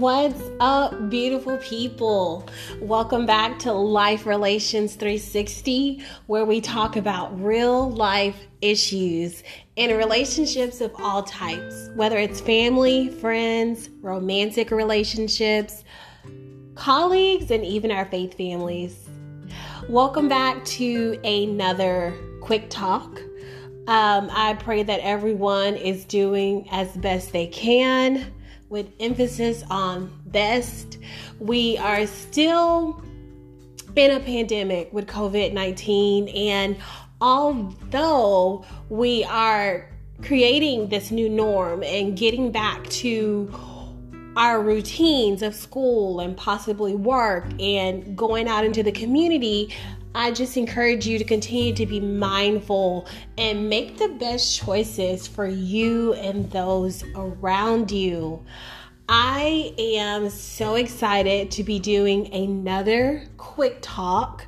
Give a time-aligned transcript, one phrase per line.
[0.00, 2.48] What's up, beautiful people?
[2.80, 9.42] Welcome back to Life Relations 360, where we talk about real life issues
[9.76, 15.84] in relationships of all types, whether it's family, friends, romantic relationships,
[16.76, 19.06] colleagues, and even our faith families.
[19.86, 23.20] Welcome back to another quick talk.
[23.86, 28.32] Um, I pray that everyone is doing as best they can
[28.70, 30.96] with emphasis on best.
[31.38, 33.04] We are still
[33.94, 36.76] in a pandemic with COVID 19, and
[37.20, 39.90] although we are
[40.22, 43.52] creating this new norm and getting back to
[44.36, 49.74] our routines of school and possibly work and going out into the community,
[50.14, 53.06] I just encourage you to continue to be mindful
[53.38, 58.44] and make the best choices for you and those around you.
[59.08, 64.46] I am so excited to be doing another quick talk.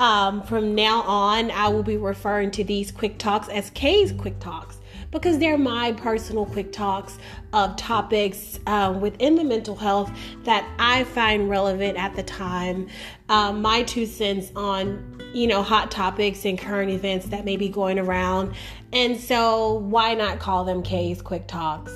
[0.00, 4.40] Um, from now on, I will be referring to these quick talks as Kay's quick
[4.40, 4.78] talks
[5.14, 7.18] because they're my personal quick talks
[7.52, 10.10] of topics um, within the mental health
[10.42, 12.88] that I find relevant at the time.
[13.28, 17.68] Um, my two cents on, you know, hot topics and current events that may be
[17.68, 18.54] going around.
[18.92, 21.92] And so, why not call them K's Quick Talks?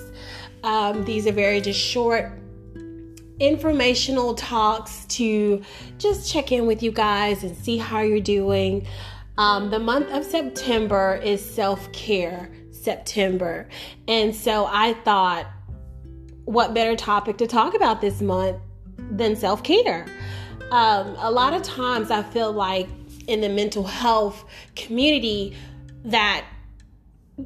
[0.62, 2.32] Um, these are very just short
[3.40, 5.62] informational talks to
[5.98, 8.86] just check in with you guys and see how you're doing.
[9.38, 12.50] Um, the month of September is self care.
[12.88, 13.68] September.
[14.06, 15.46] And so I thought,
[16.46, 18.56] what better topic to talk about this month
[19.10, 20.06] than self care?
[20.70, 22.88] Um, a lot of times I feel like
[23.26, 24.42] in the mental health
[24.74, 25.54] community
[26.04, 26.46] that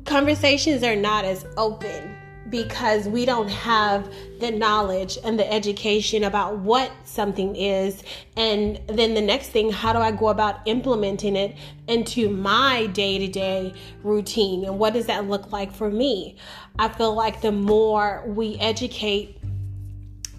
[0.05, 2.17] conversations are not as open
[2.53, 8.05] because we don't have the knowledge and the education about what something is.
[8.37, 11.57] And then the next thing, how do I go about implementing it
[11.89, 13.75] into my day to day
[14.05, 14.65] routine?
[14.67, 16.37] And what does that look like for me?
[16.79, 19.42] I feel like the more we educate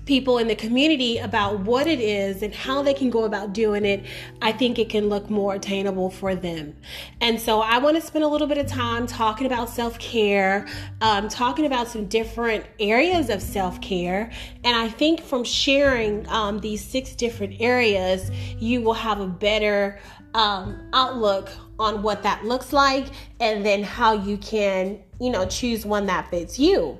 [0.06, 3.86] people in the community about what it is and how they can go about doing
[3.86, 4.06] it,
[4.42, 6.76] I think it can look more attainable for them.
[7.22, 10.68] And so I want to spend a little bit of time talking about self care,
[11.02, 14.32] um, talking about some different areas of self care.
[14.64, 20.00] And I think from sharing um, these six different areas, you will have a better
[20.34, 21.50] um, outlook
[21.80, 23.08] on what that looks like
[23.40, 27.00] and then how you can, you know, choose one that fits you.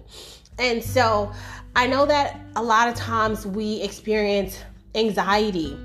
[0.60, 1.32] And so
[1.76, 4.60] I know that a lot of times we experience
[4.94, 5.78] anxiety.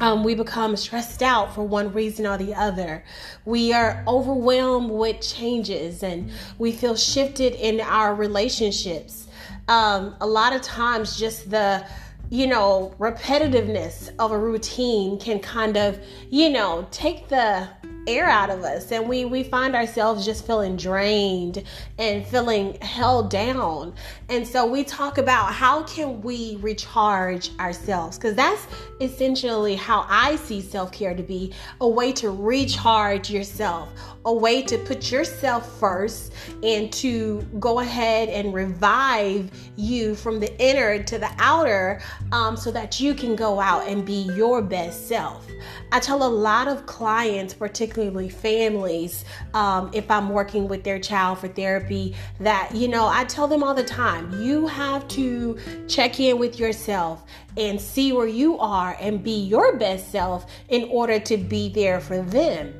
[0.00, 3.04] Um, we become stressed out for one reason or the other.
[3.44, 9.26] We are overwhelmed with changes and we feel shifted in our relationships.
[9.68, 11.84] Um, a lot of times, just the
[12.30, 15.98] you know, repetitiveness of a routine can kind of,
[16.30, 17.68] you know, take the
[18.06, 21.62] air out of us and we we find ourselves just feeling drained
[21.98, 23.94] and feeling held down.
[24.28, 28.66] And so we talk about how can we recharge ourselves because that's
[29.00, 33.88] essentially how i see self-care to be a way to recharge yourself
[34.26, 40.54] a way to put yourself first and to go ahead and revive you from the
[40.62, 42.02] inner to the outer
[42.32, 45.46] um, so that you can go out and be your best self.
[45.90, 47.89] I tell a lot of clients, particularly
[48.28, 49.24] families,
[49.54, 53.62] um, if I'm working with their child for therapy, that, you know, I tell them
[53.62, 55.58] all the time, you have to
[55.88, 57.24] check in with yourself
[57.56, 62.00] and see where you are and be your best self in order to be there
[62.00, 62.72] for them.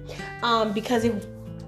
[0.43, 1.27] Um, because if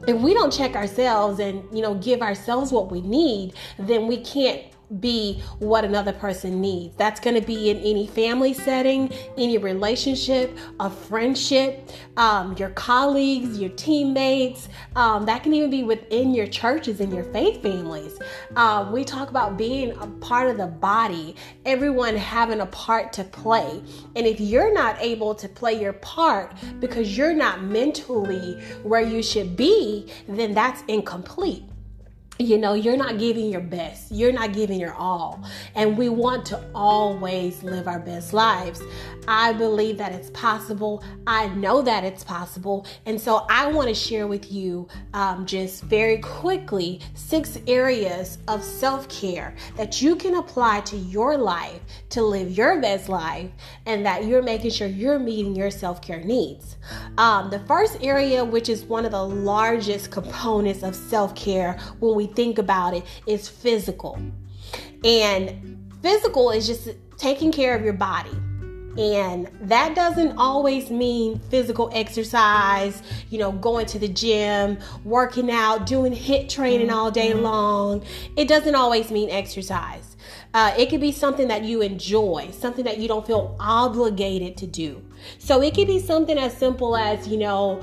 [0.09, 4.17] if we don't check ourselves and you know give ourselves what we need then we
[4.19, 6.97] can't be what another person needs.
[6.97, 13.59] That's going to be in any family setting, any relationship, a friendship, um, your colleagues,
[13.59, 14.69] your teammates.
[14.97, 18.19] Um, that can even be within your churches and your faith families.
[18.57, 23.25] Um, we talk about being a part of the body, everyone having a part to
[23.25, 23.83] play.
[24.17, 29.23] And if you're not able to play your part because you're not mentally where you
[29.23, 31.65] should be, then that's incomplete
[32.43, 34.11] you know you're not giving your best.
[34.11, 35.43] You're not giving your all.
[35.75, 38.83] And we want to always live our best lives.
[39.29, 41.03] I believe that it's possible.
[41.27, 42.87] I know that it's possible.
[43.07, 48.63] And so i want to share with you um, just very quickly six areas of
[48.63, 51.81] self-care that you can apply to your life
[52.11, 53.51] to live your best life
[53.87, 56.77] and that you're making sure you're meeting your self-care needs.
[57.19, 62.27] Um, the first area which is one of the largest components of self-care when we
[62.35, 64.19] think about it is physical.
[65.05, 68.37] And physical is just taking care of your body.
[68.99, 75.87] And that doesn't always mean physical exercise, you know, going to the gym, working out,
[75.87, 78.05] doing HIIT training all day long.
[78.37, 80.17] It doesn't always mean exercise.
[80.53, 84.67] Uh, it could be something that you enjoy, something that you don't feel obligated to
[84.67, 85.03] do.
[85.39, 87.81] So it could be something as simple as, you know,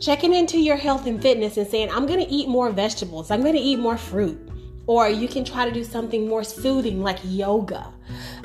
[0.00, 3.42] checking into your health and fitness and saying, I'm going to eat more vegetables, I'm
[3.42, 4.38] going to eat more fruit.
[4.86, 7.92] Or you can try to do something more soothing like yoga.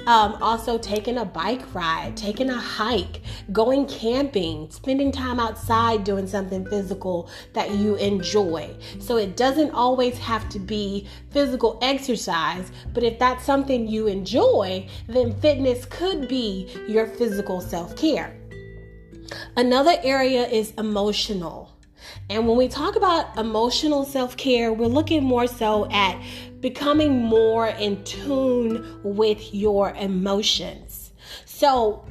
[0.05, 3.21] Um, also, taking a bike ride, taking a hike,
[3.53, 8.75] going camping, spending time outside doing something physical that you enjoy.
[8.99, 14.85] So, it doesn't always have to be physical exercise, but if that's something you enjoy,
[15.07, 18.35] then fitness could be your physical self care.
[19.55, 21.71] Another area is emotional.
[22.29, 26.21] And when we talk about emotional self care, we're looking more so at
[26.59, 31.11] becoming more in tune with your emotions.
[31.45, 32.05] So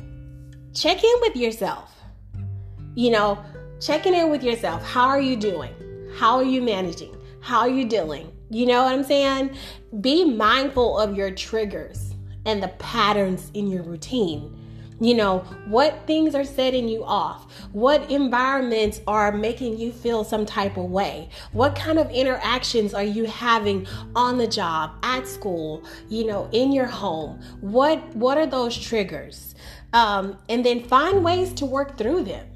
[0.75, 1.95] check in with yourself.
[2.95, 3.45] You know,
[3.81, 4.85] checking in with yourself.
[4.85, 5.75] How are you doing?
[6.17, 7.17] How are you managing?
[7.41, 8.31] How are you dealing?
[8.51, 9.57] You know what I'm saying?
[10.01, 12.15] Be mindful of your triggers
[12.45, 14.62] and the patterns in your routine
[15.03, 17.53] you know, what things are setting you off?
[17.73, 21.29] What environments are making you feel some type of way?
[21.51, 26.71] What kind of interactions are you having on the job, at school, you know, in
[26.71, 27.41] your home?
[27.61, 29.57] What what are those triggers?
[29.93, 32.52] Um, and then find ways to work through them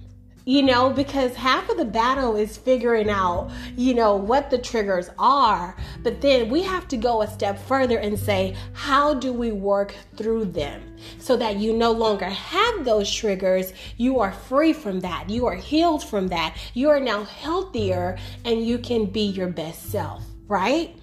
[0.46, 5.10] you know, because half of the battle is figuring out, you know, what the triggers
[5.18, 5.76] are.
[6.04, 9.94] But then we have to go a step further and say, how do we work
[10.16, 13.72] through them so that you no longer have those triggers?
[13.96, 15.28] You are free from that.
[15.28, 16.56] You are healed from that.
[16.74, 20.94] You are now healthier and you can be your best self, right?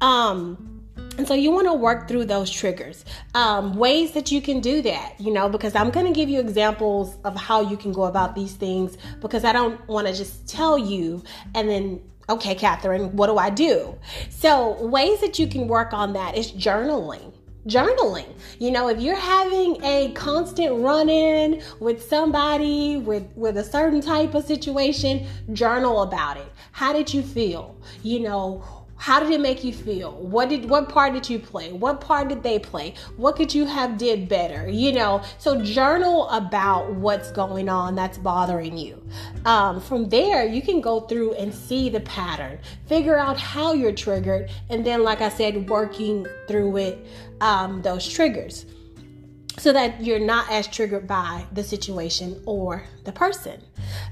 [0.00, 0.75] Um,
[1.18, 3.04] and so you want to work through those triggers.
[3.34, 6.40] Um, ways that you can do that, you know, because I'm going to give you
[6.40, 10.48] examples of how you can go about these things because I don't want to just
[10.48, 11.22] tell you
[11.54, 13.94] and then, okay, Catherine, what do I do?
[14.30, 17.32] So, ways that you can work on that is journaling
[17.66, 18.32] journaling.
[18.58, 24.00] You know, if you're having a constant run in with somebody with with a certain
[24.00, 26.46] type of situation, journal about it.
[26.72, 27.76] How did you feel?
[28.02, 30.12] You know, how did it make you feel?
[30.12, 31.72] What did what part did you play?
[31.72, 32.94] What part did they play?
[33.16, 34.68] What could you have did better?
[34.68, 39.02] You know so journal about what's going on that's bothering you.
[39.44, 43.92] Um, from there you can go through and see the pattern figure out how you're
[43.92, 47.06] triggered and then like i said working through it
[47.40, 48.66] um, those triggers
[49.58, 53.62] so that you're not as triggered by the situation or the person.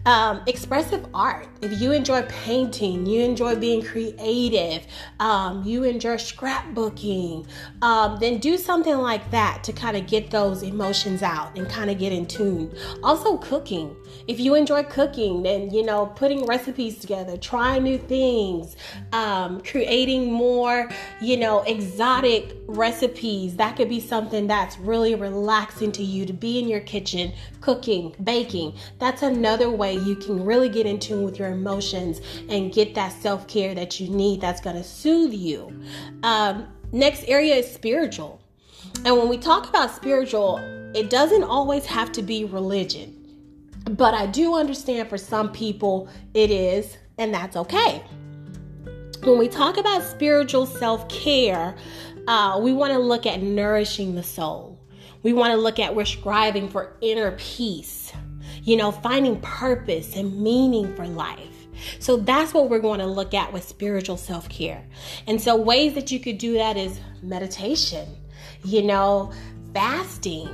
[0.07, 1.49] Um, expressive art.
[1.61, 4.87] If you enjoy painting, you enjoy being creative,
[5.21, 7.47] um, you enjoy scrapbooking,
[7.83, 11.91] um, then do something like that to kind of get those emotions out and kind
[11.91, 12.75] of get in tune.
[13.03, 13.95] Also, cooking.
[14.29, 18.77] If you enjoy cooking, then you know putting recipes together, trying new things,
[19.13, 20.89] um, creating more,
[21.21, 23.57] you know, exotic recipes.
[23.57, 28.15] That could be something that's really relaxing to you to be in your kitchen, cooking,
[28.25, 28.75] baking.
[28.99, 33.13] That's another way you can really get in tune with your emotions and get that
[33.13, 35.73] self care that you need that's going to soothe you.
[36.23, 38.41] Um, next area is spiritual.
[39.05, 40.59] And when we talk about spiritual,
[40.95, 43.21] it doesn't always have to be religion.
[43.91, 48.03] But I do understand for some people it is, and that's okay.
[49.23, 51.75] When we talk about spiritual self care,
[52.27, 54.81] uh, we want to look at nourishing the soul.
[55.23, 58.13] We want to look at we're striving for inner peace,
[58.63, 61.67] you know, finding purpose and meaning for life.
[61.99, 64.87] So that's what we're going to look at with spiritual self care.
[65.27, 68.07] And so, ways that you could do that is meditation,
[68.65, 69.33] you know,
[69.73, 70.49] fasting,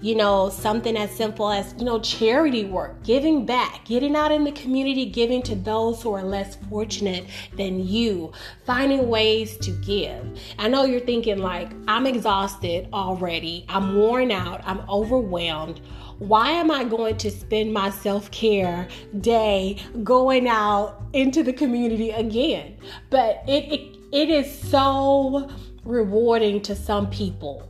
[0.00, 4.44] you know, something as simple as, you know, charity work, giving back, getting out in
[4.44, 8.32] the community, giving to those who are less fortunate than you,
[8.64, 10.38] finding ways to give.
[10.58, 15.80] I know you're thinking, like, I'm exhausted already, I'm worn out, I'm overwhelmed.
[16.18, 18.88] Why am I going to spend my self care
[19.20, 22.76] day going out into the community again?
[23.08, 25.50] But it, it, it is so
[25.84, 27.69] rewarding to some people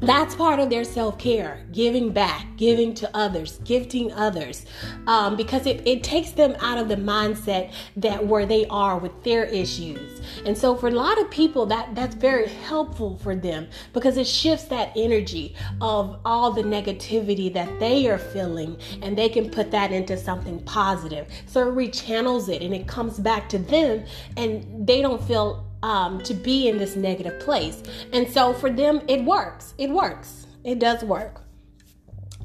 [0.00, 4.66] that's part of their self-care giving back giving to others gifting others
[5.06, 9.22] um, because it, it takes them out of the mindset that where they are with
[9.24, 10.20] their issues.
[10.44, 14.26] And so for a lot of people that that's very helpful for them because it
[14.26, 19.70] shifts that energy of all the negativity that they are feeling and they can put
[19.70, 21.28] that into something positive.
[21.46, 24.04] So it rechannels it and it comes back to them
[24.36, 27.82] and they don't feel um, to be in this negative place.
[28.12, 29.74] And so for them, it works.
[29.78, 30.46] It works.
[30.64, 31.42] It does work.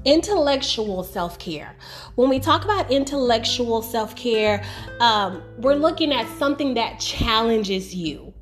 [0.05, 1.75] Intellectual self care.
[2.13, 4.63] When we talk about intellectual self care,
[4.99, 8.33] um, we're looking at something that challenges you.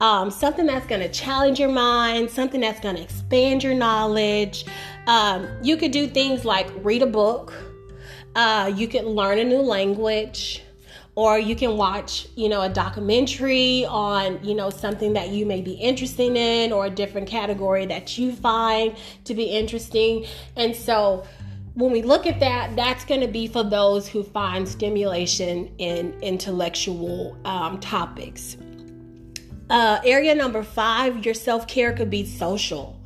[0.00, 4.64] Um, something that's going to challenge your mind, something that's going to expand your knowledge.
[5.08, 7.52] Um, you could do things like read a book,
[8.36, 10.62] uh, you could learn a new language,
[11.18, 15.60] or you can watch you know a documentary on you know something that you may
[15.60, 20.24] be interested in or a different category that you find to be interesting.
[20.54, 21.26] And so
[21.74, 26.14] when we look at that that's going to be for those who find stimulation in
[26.22, 28.56] intellectual um, topics.
[29.70, 32.97] Uh, area number five your self-care could be social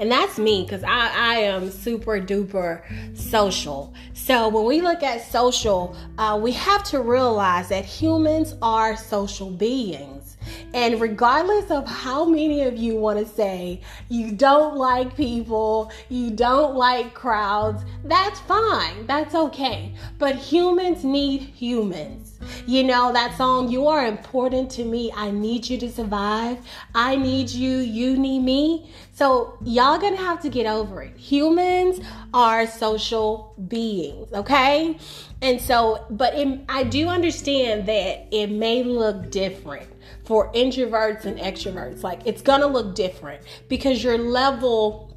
[0.00, 2.82] and that's me because I, I am super duper
[3.16, 3.92] social.
[4.14, 9.50] So when we look at social, uh, we have to realize that humans are social
[9.50, 10.38] beings.
[10.72, 16.30] And regardless of how many of you want to say you don't like people, you
[16.30, 19.06] don't like crowds, that's fine.
[19.06, 19.94] That's okay.
[20.18, 22.29] But humans need humans.
[22.66, 25.12] You know, that song, You Are Important to Me.
[25.14, 26.58] I need you to survive.
[26.94, 27.78] I need you.
[27.78, 28.90] You need me.
[29.12, 31.16] So, y'all gonna have to get over it.
[31.16, 32.00] Humans
[32.32, 34.98] are social beings, okay?
[35.42, 39.88] And so, but it, I do understand that it may look different
[40.24, 42.02] for introverts and extroverts.
[42.02, 45.09] Like, it's gonna look different because your level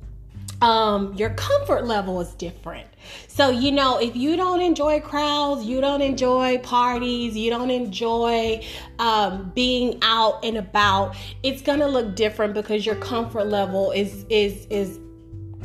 [0.64, 2.88] um, your comfort level is different.
[3.28, 8.66] So, you know, if you don't enjoy crowds, you don't enjoy parties, you don't enjoy
[8.98, 14.66] um, being out and about, it's gonna look different because your comfort level is is
[14.70, 15.00] is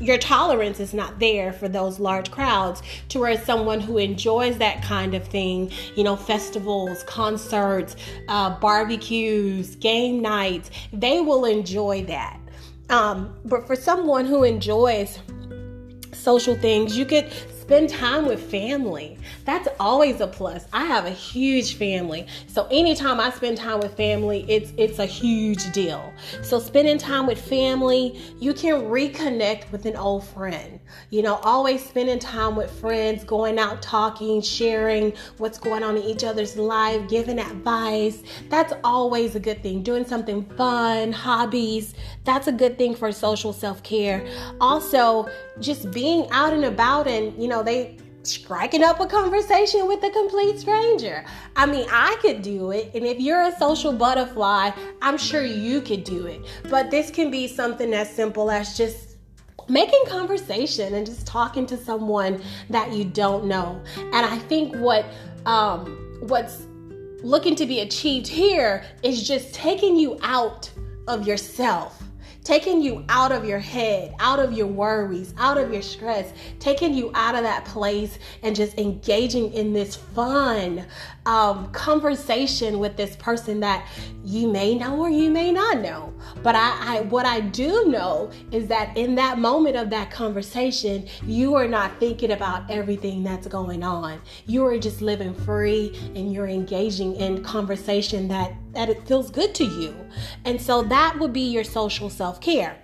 [0.01, 4.83] your tolerance is not there for those large crowds to where someone who enjoys that
[4.83, 7.97] kind of thing you know festivals concerts
[8.29, 12.38] uh, barbecues game nights they will enjoy that
[12.91, 15.19] um, but for someone who enjoys
[16.13, 17.31] social things, you could
[17.69, 19.19] spend time with family.
[19.45, 20.65] That's always a plus.
[20.73, 22.27] I have a huge family.
[22.47, 26.11] So anytime I spend time with family, it's it's a huge deal.
[26.41, 30.81] So spending time with family, you can reconnect with an old friend.
[31.11, 36.05] You know, always spending time with friends, going out talking, sharing what's going on in
[36.05, 38.23] each other's life, giving advice.
[38.49, 39.83] That's always a good thing.
[39.83, 41.93] Doing something fun, hobbies,
[42.25, 44.27] that's a good thing for social self-care.
[44.59, 45.29] Also,
[45.61, 50.03] just being out and about and, you know, know, they striking up a conversation with
[50.03, 51.25] a complete stranger.
[51.57, 52.91] I mean, I could do it.
[52.95, 56.45] And if you're a social butterfly, I'm sure you could do it.
[56.69, 59.17] But this can be something as simple as just
[59.69, 63.81] making conversation and just talking to someone that you don't know.
[63.97, 65.05] And I think what
[65.47, 66.67] um what's
[67.23, 70.71] looking to be achieved here is just taking you out
[71.07, 72.03] of yourself
[72.45, 76.95] taking you out of your head, out of your worries, out of your stress, taking
[76.95, 80.87] you out of that place and just engaging in this fun
[81.27, 83.87] um, conversation with this person that
[84.25, 86.13] you may know or you may not know.
[86.43, 91.07] But I, I, what I do know is that in that moment of that conversation,
[91.25, 94.23] you are not thinking about everything that's going on.
[94.47, 99.57] You are just living free and you're engaging in conversation that that it feels good
[99.57, 99.93] to you.
[100.45, 102.79] And so that would be your social self-care.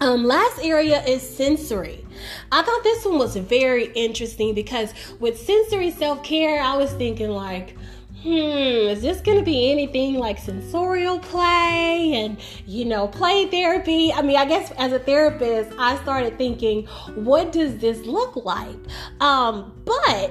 [0.00, 2.06] Um, last area is sensory.
[2.52, 7.30] I thought this one was very interesting because with sensory self care, I was thinking,
[7.30, 7.74] like,
[8.22, 14.12] hmm, is this going to be anything like sensorial play and, you know, play therapy?
[14.12, 18.76] I mean, I guess as a therapist, I started thinking, what does this look like?
[19.20, 20.30] Um, but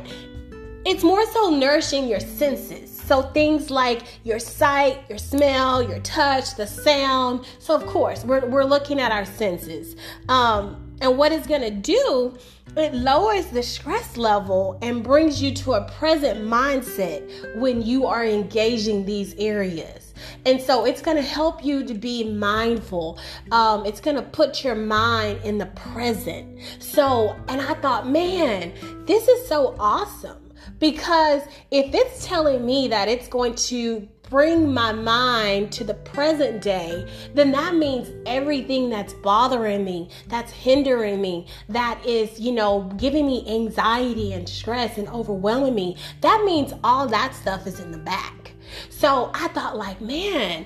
[0.86, 2.95] it's more so nourishing your senses.
[3.06, 7.46] So things like your sight, your smell, your touch, the sound.
[7.60, 9.96] So of course, we're, we're looking at our senses.
[10.28, 12.36] Um, and what it's gonna do,
[12.76, 18.26] it lowers the stress level and brings you to a present mindset when you are
[18.26, 20.14] engaging these areas.
[20.46, 23.20] And so it's going to help you to be mindful.
[23.52, 26.60] Um, it's going to put your mind in the present.
[26.80, 28.74] So, and I thought, man,
[29.06, 30.45] this is so awesome
[30.80, 36.62] because if it's telling me that it's going to bring my mind to the present
[36.62, 42.92] day, then that means everything that's bothering me, that's hindering me, that is, you know,
[42.98, 47.92] giving me anxiety and stress and overwhelming me, that means all that stuff is in
[47.92, 48.54] the back.
[48.90, 50.66] So I thought like, man,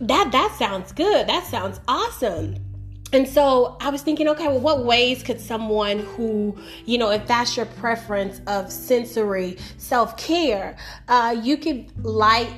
[0.00, 1.26] that that sounds good.
[1.26, 2.65] That sounds awesome
[3.12, 7.26] and so I was thinking, okay, well, what ways could someone who, you know, if
[7.26, 10.76] that's your preference of sensory self care,
[11.08, 12.50] uh, you could light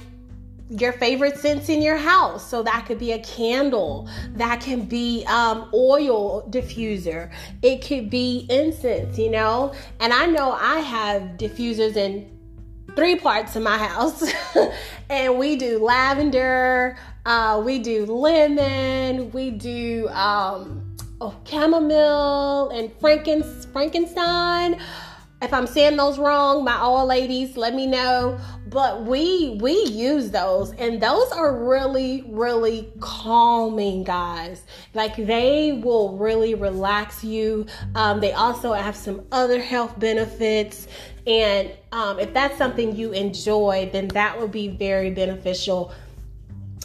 [0.71, 2.49] your favorite scents in your house.
[2.49, 7.31] So that could be a candle, that can be um, oil diffuser,
[7.63, 9.75] it could be incense, you know.
[10.01, 12.31] And I know I have diffusers in
[12.97, 14.31] three parts of my house,
[15.11, 16.97] and we do lavender,
[17.29, 24.81] uh, we do lemon, we do um, oh, chamomile and Franken- Frankenstein
[25.41, 28.41] if I'm saying those wrong, my all ladies, let me know.
[28.67, 34.63] But we we use those, and those are really really calming, guys.
[34.95, 37.67] Like they will really relax you.
[37.95, 40.89] Um, they also have some other health benefits,
[41.27, 45.93] and um, if that's something you enjoy, then that would be very beneficial.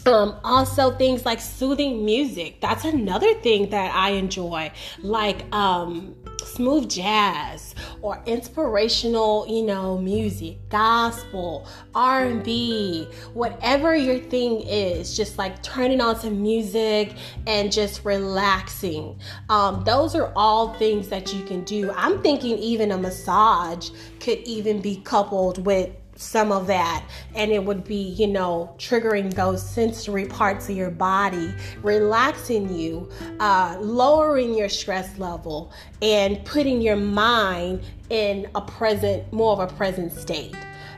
[0.06, 2.60] Um, also things like soothing music.
[2.60, 4.70] That's another thing that I enjoy.
[5.02, 15.16] Like um smooth jazz or inspirational, you know, music, gospel, R&B, whatever your thing is,
[15.16, 17.14] just like turning on some music
[17.46, 19.18] and just relaxing.
[19.48, 21.90] Um, those are all things that you can do.
[21.92, 27.04] I'm thinking even a massage could even be coupled with some of that
[27.34, 31.52] and it would be you know triggering those sensory parts of your body
[31.82, 33.08] relaxing you
[33.40, 39.74] uh, lowering your stress level and putting your mind in a present more of a
[39.74, 40.54] present state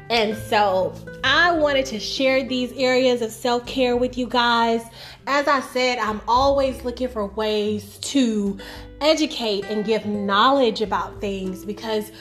[0.08, 0.94] and so
[1.24, 4.82] I wanted to share these areas of self care with you guys.
[5.26, 8.56] As I said, I'm always looking for ways to
[9.00, 12.12] educate and give knowledge about things because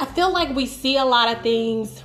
[0.00, 2.02] I feel like we see a lot of things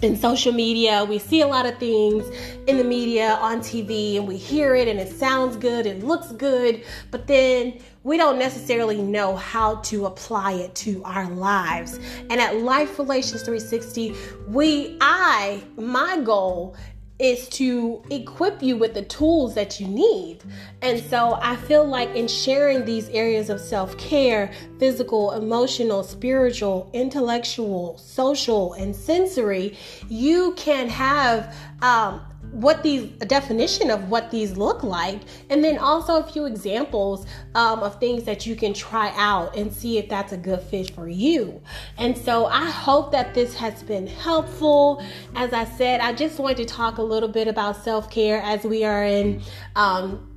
[0.00, 1.04] in social media.
[1.04, 2.24] We see a lot of things
[2.66, 6.32] in the media, on TV, and we hear it and it sounds good, it looks
[6.32, 12.00] good, but then we don't necessarily know how to apply it to our lives.
[12.30, 14.14] And at Life Relations 360,
[14.48, 16.74] we, I, my goal
[17.20, 20.38] is to equip you with the tools that you need.
[20.82, 26.88] And so I feel like in sharing these areas of self care physical, emotional, spiritual,
[26.92, 29.76] intellectual, social, and sensory
[30.08, 32.20] you can have um,
[32.52, 37.26] what these a definition of what these look like and then also a few examples
[37.54, 40.90] um, of things that you can try out and see if that's a good fit
[40.90, 41.60] for you.
[41.98, 45.04] And so i hope that this has been helpful.
[45.34, 48.84] As i said i just wanted to talk a little bit about self-care as we
[48.84, 49.42] are in
[49.76, 50.29] um,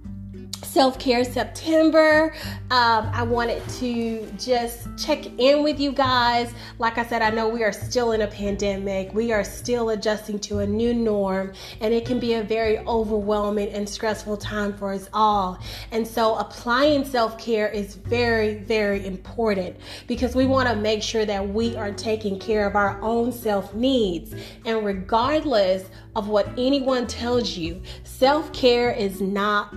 [0.74, 2.34] self care September.
[2.72, 6.52] Um, I wanted to just check in with you guys.
[6.80, 10.40] Like I said, I know we are still in a pandemic, we are still adjusting
[10.40, 14.94] to a new norm, and it can be a very overwhelming and stressful time for
[14.94, 15.60] us all.
[15.92, 19.76] And so, applying self care is very, very important
[20.08, 23.76] because we want to make sure that we are taking care of our own self
[23.76, 24.34] needs.
[24.66, 29.72] And regardless of what anyone tells you, self care is not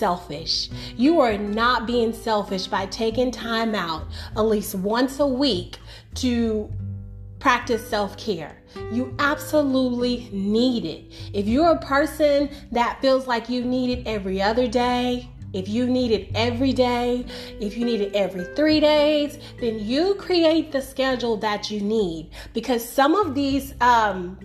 [0.00, 0.70] selfish.
[0.96, 5.78] You are not being selfish by taking time out at least once a week
[6.16, 6.68] to
[7.38, 8.56] practice self care.
[8.90, 11.12] You absolutely need it.
[11.32, 15.86] If you're a person that feels like you need it every other day, if you
[15.86, 17.26] need it every day,
[17.60, 22.30] if you need it every three days, then you create the schedule that you need
[22.54, 24.38] because some of these um,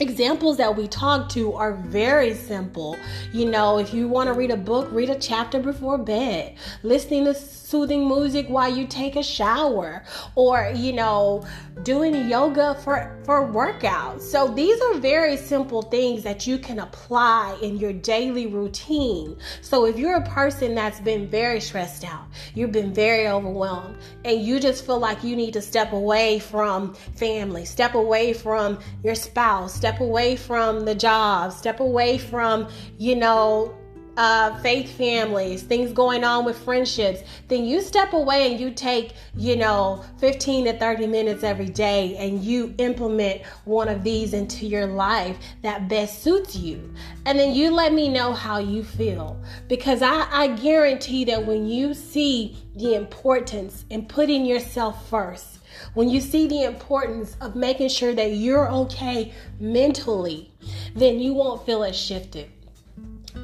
[0.00, 2.96] examples that we talk to are very simple.
[3.32, 7.24] You know, if you want to read a book, read a chapter before bed, listening
[7.24, 7.34] to
[7.74, 10.04] soothing music while you take a shower,
[10.36, 11.44] or, you know,
[11.82, 14.20] doing yoga for, for workouts.
[14.20, 19.36] So these are very simple things that you can apply in your daily routine.
[19.60, 24.40] So if you're a person that's been very stressed out, you've been very overwhelmed, and
[24.40, 29.16] you just feel like you need to step away from family, step away from your
[29.16, 33.74] spouse, step away from the job, step away from, you know,
[34.16, 39.12] uh, faith families, things going on with friendships, then you step away and you take,
[39.36, 44.66] you know, 15 to 30 minutes every day and you implement one of these into
[44.66, 46.92] your life that best suits you.
[47.26, 49.40] And then you let me know how you feel.
[49.68, 55.58] Because I, I guarantee that when you see the importance in putting yourself first,
[55.94, 60.52] when you see the importance of making sure that you're okay mentally,
[60.94, 62.50] then you won't feel as shifted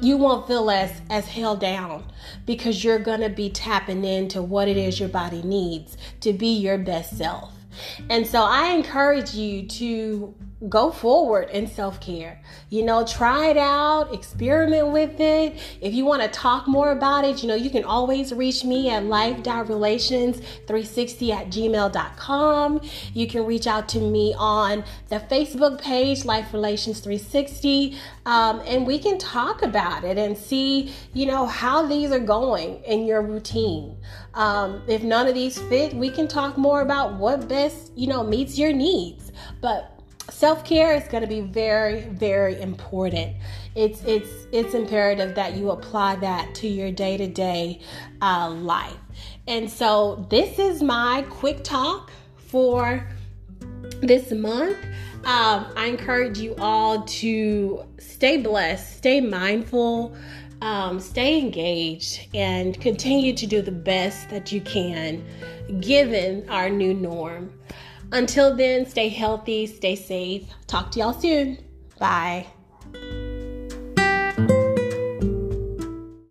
[0.01, 2.03] you won't feel as as held down
[2.45, 6.57] because you're going to be tapping into what it is your body needs to be
[6.57, 7.53] your best self.
[8.09, 10.33] And so I encourage you to
[10.69, 12.41] go forward in self care.
[12.69, 15.59] You know, try it out, experiment with it.
[15.81, 18.89] If you want to talk more about it, you know, you can always reach me
[18.89, 22.81] at life.relations360 at gmail.com.
[23.13, 28.85] You can reach out to me on the Facebook page, Life Relations 360, um, and
[28.85, 33.21] we can talk about it and see, you know, how these are going in your
[33.21, 33.97] routine.
[34.33, 38.23] Um, if none of these fit, we can talk more about what best, you know,
[38.23, 39.31] meets your needs.
[39.59, 40.00] But
[40.31, 43.35] self care is going to be very, very important.
[43.75, 47.81] It's it's it's imperative that you apply that to your day to day
[48.21, 48.97] life.
[49.47, 53.07] And so this is my quick talk for
[54.01, 54.77] this month.
[55.23, 60.15] Um, I encourage you all to stay blessed, stay mindful,
[60.61, 65.23] um, stay engaged, and continue to do the best that you can
[65.79, 67.53] given our new norm.
[68.11, 70.43] Until then, stay healthy, stay safe.
[70.67, 71.57] Talk to y'all soon.
[71.97, 72.47] Bye.